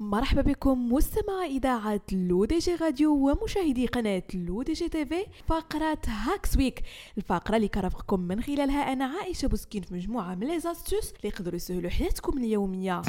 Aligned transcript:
مرحبا 0.00 0.42
بكم 0.42 0.92
مستمع 0.92 1.44
إذاعة 1.44 2.00
L'ODJ 2.12 2.74
Radio 2.74 3.12
ومشاهدي 3.30 3.86
قناة 3.86 4.22
L'ODJ 4.34 4.88
TV 4.88 5.26
فقرة 5.46 5.98
Hacks 6.06 6.56
Week 6.56 6.82
الفقرة 7.18 7.56
اللي 7.56 7.68
كرفقكم 7.68 8.20
من 8.20 8.42
خلالها 8.42 8.92
أنا 8.92 9.04
عائشة 9.04 9.48
بوسكين 9.48 9.82
في 9.82 9.94
مجموعة 9.94 10.34
من 10.34 10.46
les 10.46 10.60
astuces 10.60 11.10
اللي 11.10 11.28
يقدروا 11.28 11.56
يسهلوا 11.56 11.90
حياتكم 11.90 12.38
اليومية. 12.38 13.02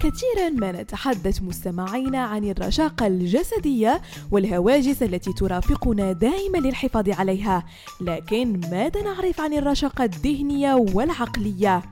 كثيرا 0.00 0.48
ما 0.50 0.72
نتحدث 0.72 1.42
مستمعين 1.42 2.14
عن 2.14 2.44
الرشاقة 2.44 3.06
الجسدية 3.06 4.00
والهواجس 4.30 5.02
التي 5.02 5.32
ترافقنا 5.32 6.12
دائما 6.12 6.58
للحفاظ 6.58 7.08
عليها 7.08 7.64
لكن 8.00 8.60
ماذا 8.70 9.02
نعرف 9.02 9.40
عن 9.40 9.54
الرشاقة 9.54 10.04
الذهنية 10.04 10.74
والعقلية؟ 10.74 11.82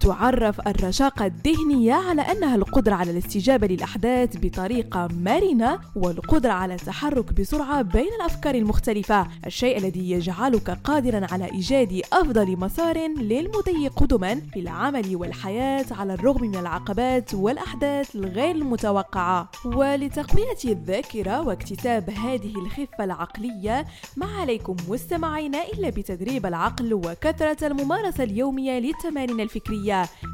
تعرف 0.00 0.68
الرشاقة 0.68 1.26
الذهنية 1.26 1.94
على 1.94 2.22
أنها 2.22 2.56
القدرة 2.56 2.94
على 2.94 3.10
الاستجابة 3.10 3.66
للأحداث 3.66 4.36
بطريقة 4.42 5.08
مرنة 5.12 5.78
والقدرة 5.96 6.52
على 6.52 6.74
التحرك 6.74 7.32
بسرعة 7.32 7.82
بين 7.82 8.08
الأفكار 8.20 8.54
المختلفة 8.54 9.26
الشيء 9.46 9.78
الذي 9.78 10.10
يجعلك 10.10 10.70
قادرا 10.70 11.26
على 11.32 11.52
إيجاد 11.52 12.02
أفضل 12.12 12.56
مسار 12.56 12.98
للمضي 13.08 13.88
قدما 13.88 14.34
في 14.34 14.60
العمل 14.60 15.16
والحياة 15.16 15.86
على 15.90 16.14
الرغم 16.14 16.42
من 16.42 16.56
العقبات 16.56 17.34
والأحداث 17.34 18.16
الغير 18.16 18.54
المتوقعة. 18.54 19.48
ولتقوية 19.64 20.56
الذاكرة 20.64 21.42
واكتساب 21.42 22.10
هذه 22.10 22.52
الخفة 22.56 23.04
العقلية 23.04 23.86
ما 24.16 24.26
عليكم 24.26 24.76
مستمعين 24.88 25.54
إلا 25.54 25.90
بتدريب 25.90 26.46
العقل 26.46 26.94
وكثرة 26.94 27.66
الممارسة 27.66 28.24
اليومية 28.24 28.78
للتمارين 28.78 29.40
الفكرية. 29.40 29.85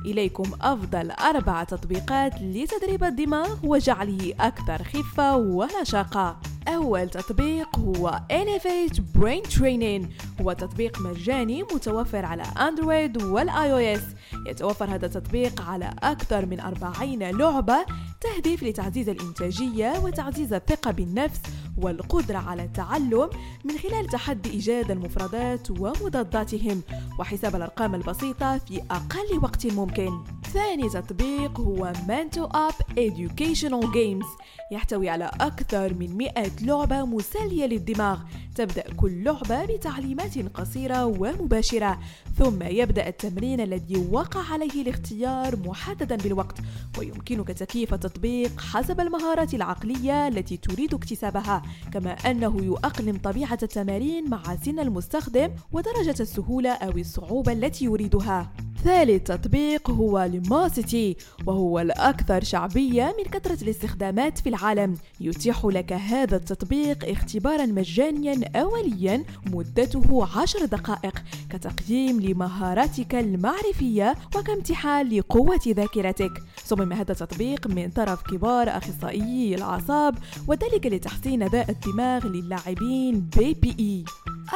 إليكم. 0.07 0.51
أفضل 0.61 1.11
أربع 1.11 1.65
تطبيقات 1.65 2.33
لتدريب 2.43 3.05
الدماغ 3.05 3.57
وجعله 3.65 4.35
أكثر 4.41 4.85
خفة 4.85 5.37
ونشاقة. 5.37 6.37
أول 6.69 7.09
تطبيق 7.09 7.79
هو 7.79 8.21
Elevate 8.33 8.97
Brain 8.97 9.59
Training. 9.59 10.07
هو 10.41 10.53
تطبيق 10.53 11.01
مجاني 11.01 11.63
متوفر 11.63 12.25
على 12.25 12.43
أندرويد 12.43 13.23
والآي 13.23 13.73
أو 13.73 13.77
إس 13.77 14.03
يتوفر 14.47 14.85
هذا 14.95 15.07
التطبيق 15.07 15.61
على 15.61 15.95
أكثر 16.03 16.47
من 16.47 16.61
40 16.61 17.23
لعبة 17.23 17.87
تهدف 18.23 18.63
لتعزيز 18.63 19.09
الإنتاجية 19.09 20.01
وتعزيز 20.05 20.53
الثقة 20.53 20.91
بالنفس 20.91 21.41
والقدرة 21.79 22.39
على 22.39 22.65
التعلم 22.65 23.31
من 23.65 23.79
خلال 23.79 24.07
تحدي 24.07 24.51
إيجاد 24.51 24.91
المفردات 24.91 25.71
ومضاداتهم 25.71 26.83
وحساب 27.19 27.57
الأرقام 27.57 27.95
البسيطة 27.95 28.59
في 28.59 28.83
أقل 28.91 29.39
وقت 29.43 29.67
ممكن. 29.67 30.11
ثاني 30.53 30.89
تطبيق 30.89 31.61
هو 31.61 31.93
Mento 31.93 32.49
Up 32.49 32.85
Educational 32.97 33.87
Games 33.87 34.27
يحتوي 34.73 35.09
على 35.09 35.31
أكثر 35.41 35.95
من 35.95 36.17
100 36.17 36.33
لعبة 36.63 37.05
مسلية 37.05 37.67
للدماغ 37.67 38.19
تبدأ 38.55 38.85
كل 38.97 39.25
لعبة 39.25 39.65
بتعليمات 39.65 40.39
قصيرة 40.55 41.05
ومباشرة 41.07 41.99
ثم 42.39 42.63
يبدأ 42.63 43.09
التمرين 43.09 43.61
الذي 43.61 44.07
وقع 44.11 44.53
عليه 44.53 44.83
الاختيار 44.83 45.57
محددا 45.57 46.17
بالوقت 46.17 46.59
ويمكنك 46.99 47.49
تكييف 47.49 47.95
التطبيق 47.95 48.61
حسب 48.61 49.01
المهارات 49.01 49.55
العقلية 49.55 50.29
التي 50.29 50.57
تريد 50.57 50.95
اكتسابها 50.95 51.63
كما 51.93 52.13
أنه 52.13 52.57
يؤقلم 52.63 53.17
طبيعة 53.17 53.59
التمارين 53.63 54.31
مع 54.31 54.43
سن 54.65 54.79
المستخدم 54.79 55.51
ودرجة 55.73 56.23
السهولة 56.23 56.73
أو 56.73 56.91
الصعوبة 56.91 57.53
التي 57.53 57.85
يريدها. 57.85 58.53
ثالث 58.85 59.23
تطبيق 59.23 59.91
هو 59.91 60.23
ليماسيتي 60.23 61.17
وهو 61.47 61.79
الأكثر 61.79 62.45
شعبية 62.45 63.15
من 63.19 63.25
كثرة 63.25 63.63
الاستخدامات 63.63 64.39
في 64.39 64.49
العالم. 64.49 64.97
يتيح 65.21 65.65
لك 65.65 65.93
هذا 65.93 66.37
التطبيق 66.37 67.09
اختبارا 67.09 67.67
مجانيا 67.67 68.41
أوليا 68.57 69.25
مدته 69.47 70.29
عشر 70.37 70.65
دقائق 70.65 71.23
كتقييم 71.51 72.21
لمهاراتك 72.21 73.15
المعرفية 73.15 74.15
وكامتحان 74.37 75.09
لقوة 75.09 75.61
ذاكرتك. 75.69 76.33
صمم 76.65 76.93
هذا 76.93 77.13
التطبيق 77.13 77.67
من 77.67 77.91
طرف 77.91 78.23
كبار 78.23 78.69
أخصائيي 78.69 79.55
الأعصاب 79.55 80.15
وذلك 80.49 80.87
لتحسين 80.87 81.43
أداء 81.43 81.71
الدماغ 81.71 82.27
للاعبين 82.27 83.21
بي 83.21 83.55
بي 83.55 83.77
إي 83.81 84.05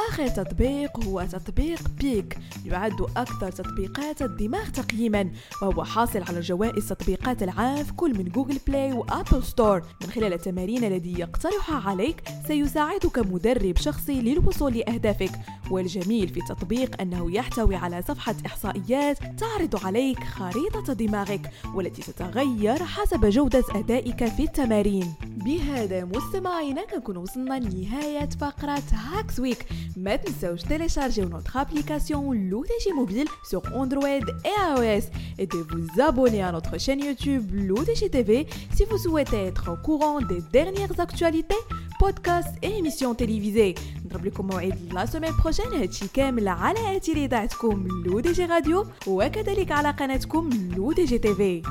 آخر 0.08 0.28
تطبيق 0.28 1.04
هو 1.04 1.22
تطبيق 1.22 1.80
Peak. 2.00 2.38
يعد 2.64 3.00
أكثر 3.16 3.50
تطبيقات 3.50 4.22
الدماغ 4.22 4.68
تقييما 4.68 5.30
وهو 5.62 5.84
حاصل 5.84 6.22
على 6.28 6.40
جوائز 6.40 6.88
تطبيقات 6.88 7.42
العام 7.42 7.84
في 7.84 7.92
كل 7.92 8.18
من 8.18 8.24
Google 8.24 8.58
Play 8.66 8.92
و 8.92 9.01
Apple 9.01 9.42
Store 9.42 9.82
من 10.02 10.10
خلال 10.10 10.32
التمارين 10.32 10.84
الذي 10.84 11.20
يقترحها 11.20 11.90
عليك 11.90 12.22
سيساعدك 12.46 13.18
مدرب 13.18 13.76
شخصي 13.76 14.20
للوصول 14.20 14.74
لأهدافك. 14.74 15.32
والجميل 15.70 16.28
في 16.28 16.40
التطبيق 16.40 17.00
أنه 17.00 17.32
يحتوي 17.32 17.76
على 17.76 18.02
صفحة 18.08 18.34
إحصائيات 18.46 19.18
تعرض 19.38 19.86
عليك 19.86 20.24
خريطة 20.24 20.92
دماغك 20.92 21.50
والتي 21.74 22.02
تتغير 22.02 22.84
حسب 22.84 23.26
جودة 23.26 23.64
أدائك 23.74 24.24
في 24.24 24.42
التمارين. 24.42 25.14
بهذا 25.26 26.04
مستمعينا 26.04 26.84
كنكون 26.84 27.16
وصلنا 27.16 27.54
لنهاية 27.54 28.28
فقرة 28.40 28.82
Hacks 28.92 29.40
Week 29.40 29.66
ما 29.96 30.16
تنساوش 30.16 30.62
téléchargez 30.62 31.28
notre 31.28 31.56
application 31.56 32.50
L'ODJ 32.50 32.92
mobile 32.96 33.28
sur 33.50 33.82
Android 33.82 34.24
iOS 34.28 35.04
et 35.40 36.02
abonnez 36.02 36.42
على 36.42 36.52
notre 36.52 36.76
chaîne 36.76 37.04
YouTube 37.04 37.54
L'ODJ 37.54 38.08
TV 38.08 38.46
si 38.74 38.86
vous 38.86 38.96
souhaitez 38.96 39.48
être 39.48 39.70
courant 39.74 40.26
des 40.26 40.42
dernières 40.52 41.00
actualités 41.00 41.54
podcasts 42.00 42.64
et 42.64 42.74
émissions 42.74 43.16
télévisées 43.16 43.74
نضرب 44.04 44.26
لكم 44.26 44.46
موعد 44.46 44.92
la 44.92 45.06
semaine 45.06 45.32
prochaine 45.42 45.80
هادشي 45.80 46.08
كامل 46.14 46.48
على 46.48 46.96
اثير 46.96 47.16
اذاعتكم 47.16 47.88
L'ODJ 48.06 48.44
Radio 48.44 48.86
وكذلك 49.06 49.72
على 49.72 49.90
قناتكم 49.90 50.50
L'ODJ 50.76 51.18
TV 51.18 51.62